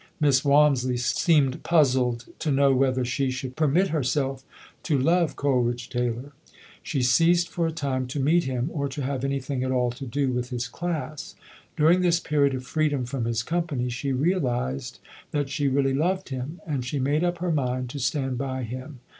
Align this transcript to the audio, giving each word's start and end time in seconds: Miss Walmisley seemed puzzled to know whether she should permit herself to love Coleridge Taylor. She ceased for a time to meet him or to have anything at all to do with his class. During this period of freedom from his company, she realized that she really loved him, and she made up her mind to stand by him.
Miss 0.19 0.41
Walmisley 0.43 0.97
seemed 0.97 1.61
puzzled 1.61 2.25
to 2.39 2.49
know 2.51 2.73
whether 2.73 3.05
she 3.05 3.29
should 3.29 3.55
permit 3.55 3.89
herself 3.89 4.43
to 4.81 4.97
love 4.97 5.35
Coleridge 5.35 5.89
Taylor. 5.89 6.31
She 6.81 7.03
ceased 7.03 7.47
for 7.49 7.67
a 7.67 7.71
time 7.71 8.07
to 8.07 8.19
meet 8.19 8.45
him 8.45 8.71
or 8.73 8.89
to 8.89 9.03
have 9.03 9.23
anything 9.23 9.63
at 9.63 9.69
all 9.71 9.91
to 9.91 10.07
do 10.07 10.31
with 10.31 10.49
his 10.49 10.67
class. 10.67 11.35
During 11.77 12.01
this 12.01 12.19
period 12.19 12.55
of 12.55 12.65
freedom 12.65 13.05
from 13.05 13.25
his 13.25 13.43
company, 13.43 13.89
she 13.89 14.11
realized 14.11 14.97
that 15.29 15.51
she 15.51 15.67
really 15.67 15.93
loved 15.93 16.29
him, 16.29 16.61
and 16.65 16.83
she 16.83 16.97
made 16.97 17.23
up 17.23 17.37
her 17.37 17.51
mind 17.51 17.91
to 17.91 17.99
stand 17.99 18.39
by 18.39 18.63
him. 18.63 19.01